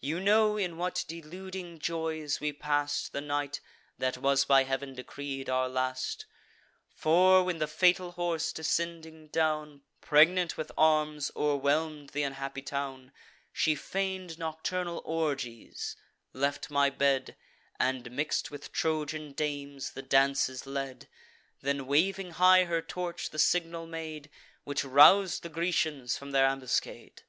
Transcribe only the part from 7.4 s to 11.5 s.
when the fatal horse, descending down, Pregnant with arms,